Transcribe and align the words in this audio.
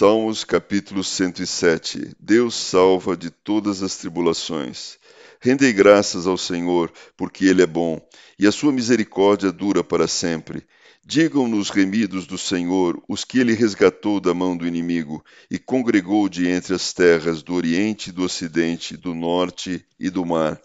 Salmos 0.00 0.44
capítulo 0.44 1.04
107 1.04 2.16
Deus 2.18 2.54
salva 2.54 3.14
de 3.14 3.28
todas 3.28 3.82
as 3.82 3.98
tribulações. 3.98 4.96
Rendei 5.38 5.74
graças 5.74 6.26
ao 6.26 6.38
Senhor, 6.38 6.90
porque 7.18 7.44
Ele 7.44 7.60
é 7.60 7.66
bom, 7.66 8.00
e 8.38 8.46
a 8.46 8.50
sua 8.50 8.72
misericórdia 8.72 9.52
dura 9.52 9.84
para 9.84 10.08
sempre. 10.08 10.64
Digam-nos 11.04 11.68
remidos 11.68 12.26
do 12.26 12.38
Senhor 12.38 12.98
os 13.06 13.24
que 13.26 13.40
ele 13.40 13.52
resgatou 13.52 14.20
da 14.20 14.32
mão 14.32 14.56
do 14.56 14.66
inimigo 14.66 15.22
e 15.50 15.58
congregou 15.58 16.30
de 16.30 16.48
entre 16.48 16.74
as 16.74 16.94
terras 16.94 17.42
do 17.42 17.52
Oriente, 17.52 18.10
do 18.10 18.22
Ocidente, 18.22 18.96
do 18.96 19.14
Norte 19.14 19.84
e 19.98 20.08
do 20.08 20.24
mar. 20.24 20.58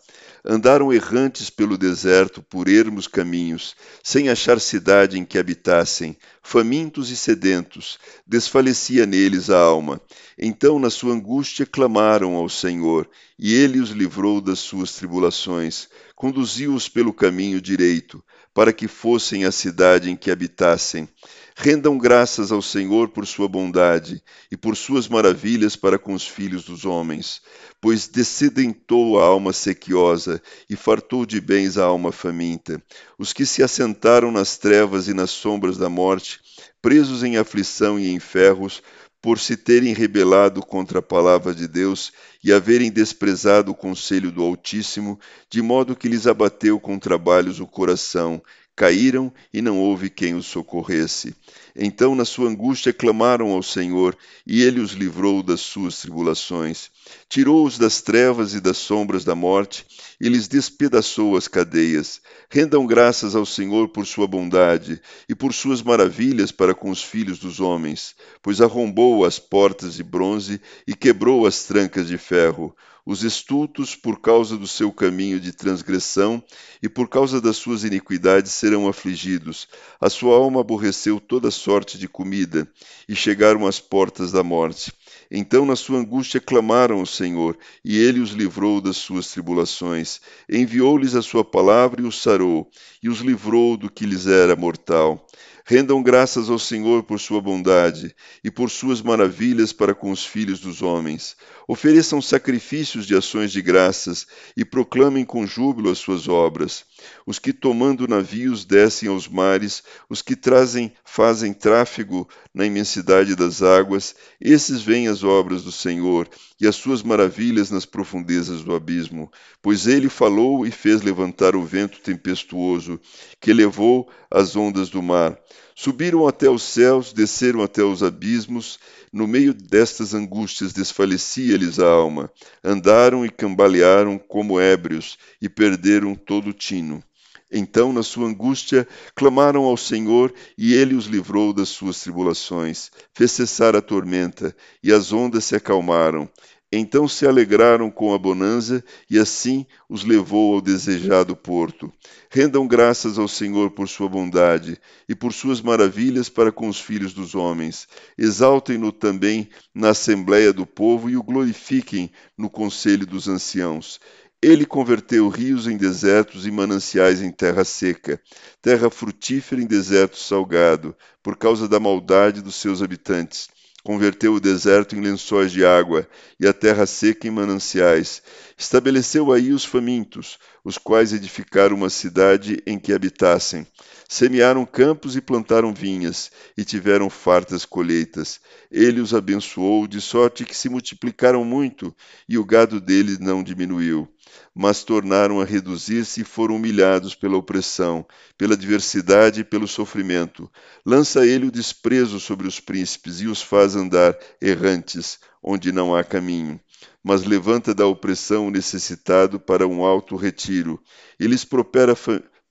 Andaram 0.47 0.93
errantes 0.93 1.49
pelo 1.49 1.75
deserto 1.75 2.39
por 2.39 2.69
ermos 2.69 3.07
caminhos, 3.07 3.75
sem 4.03 4.29
achar 4.29 4.59
cidade 4.59 5.17
em 5.17 5.25
que 5.25 5.39
habitassem, 5.39 6.15
famintos 6.43 7.09
e 7.09 7.15
sedentos, 7.15 7.97
desfalecia 8.27 9.07
neles 9.07 9.49
a 9.49 9.57
alma. 9.57 9.99
Então, 10.37 10.77
na 10.77 10.91
sua 10.91 11.13
angústia, 11.13 11.65
clamaram 11.65 12.35
ao 12.35 12.47
Senhor, 12.47 13.09
e 13.39 13.55
ele 13.55 13.79
os 13.79 13.89
livrou 13.89 14.39
das 14.39 14.59
suas 14.59 14.91
tribulações, 14.91 15.87
conduziu-os 16.15 16.87
pelo 16.87 17.11
caminho 17.11 17.59
direito, 17.59 18.23
para 18.53 18.71
que 18.71 18.87
fossem 18.87 19.45
à 19.45 19.51
cidade 19.51 20.11
em 20.11 20.15
que 20.15 20.29
habitassem. 20.29 21.09
Rendam 21.57 21.97
graças 21.97 22.51
ao 22.51 22.61
Senhor 22.61 23.07
por 23.07 23.25
sua 23.25 23.47
bondade 23.47 24.21
e 24.51 24.57
por 24.57 24.75
suas 24.75 25.07
maravilhas 25.07 25.73
para 25.77 25.97
com 25.97 26.13
os 26.13 26.27
filhos 26.27 26.65
dos 26.65 26.83
homens, 26.83 27.41
pois 27.79 28.09
descedentou 28.09 29.17
a 29.17 29.25
alma 29.25 29.53
sequiosa 29.53 30.41
e 30.69 30.75
fartou 30.75 31.25
de 31.25 31.39
bens 31.39 31.77
a 31.77 31.85
alma 31.85 32.11
faminta. 32.11 32.83
Os 33.17 33.31
que 33.31 33.45
se 33.45 33.63
assentaram 33.63 34.33
nas 34.33 34.57
trevas 34.57 35.07
e 35.07 35.13
nas 35.13 35.31
sombras 35.31 35.77
da 35.77 35.87
morte, 35.87 36.41
presos 36.81 37.23
em 37.23 37.37
aflição 37.37 37.97
e 37.97 38.09
em 38.09 38.19
ferros, 38.19 38.83
por 39.21 39.39
se 39.39 39.55
terem 39.55 39.93
rebelado 39.93 40.61
contra 40.61 40.99
a 40.99 41.01
palavra 41.01 41.55
de 41.55 41.69
Deus 41.69 42.11
e 42.43 42.51
haverem 42.51 42.91
desprezado 42.91 43.71
o 43.71 43.75
conselho 43.75 44.29
do 44.29 44.43
Altíssimo, 44.43 45.17
de 45.49 45.61
modo 45.61 45.95
que 45.95 46.09
lhes 46.09 46.27
abateu 46.27 46.79
com 46.79 46.99
trabalhos 46.99 47.59
o 47.59 47.65
coração, 47.65 48.39
caíram 48.75 49.31
e 49.53 49.61
não 49.61 49.79
houve 49.79 50.09
quem 50.09 50.35
os 50.35 50.45
socorresse. 50.45 51.33
Então, 51.75 52.13
na 52.13 52.25
sua 52.25 52.49
angústia, 52.49 52.91
clamaram 52.91 53.51
ao 53.51 53.63
Senhor, 53.63 54.17
e 54.45 54.61
ele 54.61 54.79
os 54.79 54.91
livrou 54.91 55.41
das 55.41 55.61
suas 55.61 55.99
tribulações. 55.99 56.89
Tirou-os 57.29 57.77
das 57.77 58.01
trevas 58.01 58.53
e 58.53 58.59
das 58.59 58.77
sombras 58.77 59.23
da 59.23 59.35
morte, 59.35 59.85
e 60.19 60.27
lhes 60.27 60.47
despedaçou 60.47 61.37
as 61.37 61.47
cadeias. 61.47 62.21
Rendam 62.49 62.85
graças 62.85 63.35
ao 63.35 63.45
Senhor 63.45 63.89
por 63.89 64.05
sua 64.05 64.27
bondade 64.27 65.01
e 65.27 65.35
por 65.35 65.53
suas 65.53 65.81
maravilhas 65.81 66.51
para 66.51 66.73
com 66.73 66.89
os 66.89 67.03
filhos 67.03 67.39
dos 67.39 67.59
homens, 67.59 68.15
pois 68.41 68.61
arrombou 68.61 69.25
as 69.25 69.39
portas 69.39 69.95
de 69.95 70.03
bronze 70.03 70.61
e 70.87 70.93
quebrou 70.93 71.45
as 71.45 71.63
trancas 71.63 72.07
de 72.07 72.17
ferro 72.17 72.75
os 73.05 73.23
estultos, 73.23 73.95
por 73.95 74.19
causa 74.19 74.57
do 74.57 74.67
seu 74.67 74.91
caminho 74.91 75.39
de 75.39 75.53
transgressão 75.53 76.43
e 76.81 76.89
por 76.89 77.07
causa 77.07 77.39
das 77.39 77.57
suas 77.57 77.83
iniquidades, 77.83 78.51
serão 78.51 78.87
afligidos. 78.87 79.67
A 80.01 80.09
sua 80.09 80.35
alma 80.35 80.61
aborreceu 80.61 81.19
toda 81.19 81.51
sorte 81.51 81.97
de 81.97 82.07
comida 82.07 82.67
e 83.07 83.15
chegaram 83.15 83.67
às 83.67 83.79
portas 83.79 84.31
da 84.31 84.43
morte. 84.43 84.91
Então, 85.29 85.65
na 85.65 85.75
sua 85.75 85.99
angústia, 85.99 86.39
clamaram 86.39 86.99
ao 86.99 87.05
Senhor, 87.05 87.57
e 87.83 87.97
ele 87.97 88.19
os 88.19 88.31
livrou 88.31 88.79
das 88.79 88.97
suas 88.97 89.31
tribulações. 89.31 90.21
Enviou-lhes 90.49 91.15
a 91.15 91.21
sua 91.21 91.43
palavra 91.43 92.01
e 92.01 92.05
os 92.05 92.21
sarou, 92.21 92.69
e 93.01 93.09
os 93.09 93.19
livrou 93.19 93.75
do 93.77 93.89
que 93.89 94.05
lhes 94.05 94.27
era 94.27 94.55
mortal. 94.55 95.25
Rendam 95.67 96.03
graças 96.03 96.47
ao 96.47 96.59
Senhor 96.59 97.01
por 97.01 97.19
sua 97.19 97.41
bondade 97.41 98.15
e 98.43 98.51
por 98.51 98.69
suas 98.69 99.01
maravilhas 99.01 99.73
para 99.73 99.95
com 99.95 100.11
os 100.11 100.23
filhos 100.23 100.59
dos 100.59 100.83
homens. 100.83 101.35
Ofereçam 101.67 102.21
sacrifícios 102.21 103.07
de 103.07 103.15
ações 103.15 103.51
de 103.51 103.63
graças 103.63 104.27
e 104.55 104.63
proclamem 104.63 105.25
com 105.25 105.47
júbilo 105.47 105.89
as 105.89 105.97
suas 105.97 106.27
obras. 106.27 106.85
Os 107.25 107.39
que 107.39 107.51
tomando 107.51 108.07
navios 108.07 108.65
descem 108.65 109.09
aos 109.09 109.27
mares, 109.27 109.83
os 110.09 110.21
que 110.21 110.35
trazem 110.35 110.93
fazem 111.03 111.53
tráfego 111.53 112.27
na 112.53 112.65
imensidade 112.65 113.35
das 113.35 113.61
águas, 113.61 114.15
esses 114.39 114.81
veem 114.81 115.07
as 115.07 115.23
obras 115.23 115.63
do 115.63 115.71
Senhor 115.71 116.29
e 116.59 116.67
as 116.67 116.75
suas 116.75 117.03
maravilhas 117.03 117.69
nas 117.71 117.85
profundezas 117.85 118.63
do 118.63 118.75
abismo. 118.75 119.31
Pois 119.61 119.87
ele 119.87 120.09
falou 120.09 120.65
e 120.65 120.71
fez 120.71 121.01
levantar 121.01 121.55
o 121.55 121.63
vento 121.63 121.99
tempestuoso, 121.99 122.99
que 123.39 123.53
levou 123.53 124.09
as 124.29 124.55
ondas 124.55 124.89
do 124.89 125.01
mar. 125.01 125.37
Subiram 125.77 126.25
até 126.25 126.49
os 126.49 126.63
céus, 126.63 127.11
desceram 127.11 127.61
até 127.61 127.83
os 127.83 128.01
abismos, 128.01 128.79
no 129.11 129.27
meio 129.27 129.53
destas 129.53 130.13
angústias 130.13 130.71
desfalecia-lhes 130.71 131.79
a 131.79 131.85
alma. 131.85 132.31
Andaram 132.63 133.25
e 133.25 133.29
cambalearam 133.29 134.17
como 134.17 134.57
ébrios 134.57 135.17
e 135.41 135.49
perderam 135.49 136.15
todo 136.15 136.51
o 136.51 136.53
tino. 136.53 137.03
Então, 137.51 137.91
na 137.91 138.03
sua 138.03 138.27
angústia, 138.27 138.87
clamaram 139.13 139.63
ao 139.63 139.75
Senhor 139.75 140.33
e 140.57 140.73
ele 140.73 140.95
os 140.95 141.05
livrou 141.05 141.53
das 141.53 141.69
suas 141.69 141.99
tribulações. 142.01 142.89
Fez 143.13 143.31
cessar 143.31 143.75
a 143.75 143.81
tormenta 143.81 144.55
e 144.81 144.93
as 144.93 145.11
ondas 145.11 145.43
se 145.43 145.55
acalmaram. 145.55 146.29
Então 146.77 147.07
se 147.07 147.25
alegraram 147.25 147.89
com 147.89 148.13
a 148.13 148.17
bonança 148.17 148.83
e 149.09 149.17
assim 149.17 149.65
os 149.87 150.03
levou 150.03 150.55
ao 150.55 150.61
desejado 150.61 151.33
porto. 151.33 151.89
Rendam 152.29 152.67
graças 152.67 153.17
ao 153.17 153.29
Senhor 153.29 153.71
por 153.71 153.87
sua 153.87 154.09
bondade 154.09 154.77
e 155.07 155.15
por 155.15 155.31
suas 155.31 155.61
maravilhas 155.61 156.27
para 156.27 156.51
com 156.51 156.67
os 156.67 156.77
filhos 156.77 157.13
dos 157.13 157.33
homens. 157.33 157.87
Exaltem-no 158.17 158.91
também 158.91 159.47
na 159.73 159.91
assembléia 159.91 160.51
do 160.51 160.65
povo 160.65 161.09
e 161.09 161.15
o 161.15 161.23
glorifiquem 161.23 162.11
no 162.37 162.49
conselho 162.49 163.07
dos 163.07 163.29
anciãos. 163.29 163.97
Ele 164.41 164.65
converteu 164.65 165.29
rios 165.29 165.67
em 165.67 165.77
desertos 165.77 166.45
e 166.45 166.51
mananciais 166.51 167.21
em 167.21 167.31
terra 167.31 167.63
seca, 167.63 168.19
terra 168.61 168.89
frutífera 168.89 169.61
em 169.61 169.65
deserto 169.65 170.17
salgado, 170.17 170.93
por 171.23 171.37
causa 171.37 171.69
da 171.69 171.79
maldade 171.79 172.41
dos 172.41 172.55
seus 172.55 172.81
habitantes 172.81 173.54
converteu 173.85 174.33
o 174.33 174.39
deserto 174.39 174.95
em 174.95 174.99
lençóis 174.99 175.51
de 175.51 175.63
água 175.63 176.09
e 176.39 176.47
a 176.47 176.51
terra 176.51 176.87
seca 176.87 177.27
em 177.27 177.31
mananciais. 177.31 178.19
Estabeleceu 178.57 179.31
aí 179.31 179.53
os 179.53 179.63
famintos, 179.63 180.39
os 180.63 180.75
quais 180.75 181.13
edificaram 181.13 181.75
uma 181.75 181.91
cidade 181.91 182.63
em 182.65 182.79
que 182.79 182.91
habitassem. 182.91 183.65
Semearam 184.07 184.65
campos 184.65 185.15
e 185.15 185.21
plantaram 185.21 185.73
vinhas, 185.73 186.31
e 186.57 186.63
tiveram 186.63 187.09
fartas 187.09 187.65
colheitas. 187.65 188.39
Ele 188.71 189.01
os 189.01 189.13
abençoou, 189.13 189.87
de 189.87 189.99
sorte 189.99 190.45
que 190.45 190.55
se 190.55 190.69
multiplicaram 190.69 191.43
muito, 191.43 191.95
e 192.27 192.37
o 192.37 192.45
gado 192.45 192.79
deles 192.79 193.19
não 193.19 193.43
diminuiu 193.43 194.07
mas 194.53 194.83
tornaram 194.83 195.41
a 195.41 195.45
reduzir-se 195.45 196.21
e 196.21 196.23
foram 196.23 196.55
humilhados 196.55 197.13
pela 197.13 197.37
opressão, 197.37 198.05
pela 198.37 198.53
adversidade 198.53 199.41
e 199.41 199.43
pelo 199.43 199.67
sofrimento. 199.67 200.49
Lança 200.85 201.25
ele 201.25 201.47
o 201.47 201.51
desprezo 201.51 202.19
sobre 202.19 202.47
os 202.47 202.59
príncipes 202.59 203.19
e 203.19 203.27
os 203.27 203.41
faz 203.41 203.75
andar 203.75 204.17
errantes, 204.41 205.19
onde 205.43 205.71
não 205.71 205.93
há 205.93 206.03
caminho. 206.03 206.59
Mas 207.03 207.23
levanta 207.23 207.73
da 207.73 207.85
opressão 207.85 208.47
o 208.47 208.51
necessitado 208.51 209.39
para 209.39 209.67
um 209.67 209.83
alto 209.83 210.15
retiro. 210.15 210.81
Eles 211.19 211.43
prospera, 211.43 211.95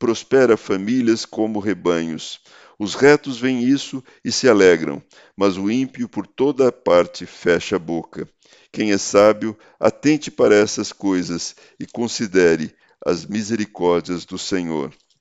prospera 0.04 0.54
famílias 0.54 1.24
como 1.24 1.58
rebanhos. 1.58 2.38
Os 2.78 2.94
retos 2.94 3.38
veem 3.40 3.64
isso 3.64 4.04
e 4.22 4.30
se 4.30 4.46
alegram, 4.46 5.02
mas 5.34 5.56
o 5.56 5.70
ímpio 5.70 6.06
por 6.10 6.26
toda 6.26 6.68
a 6.68 6.72
parte 6.72 7.24
fecha 7.24 7.76
a 7.76 7.78
boca. 7.78 8.28
Quem 8.70 8.92
é 8.92 8.98
sábio, 8.98 9.56
atente 9.80 10.30
para 10.30 10.54
essas 10.54 10.92
coisas 10.92 11.56
e 11.80 11.86
considere 11.86 12.74
as 13.02 13.24
misericórdias 13.24 14.26
do 14.26 14.36
Senhor. 14.36 14.92